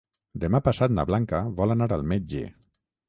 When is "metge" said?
2.15-2.43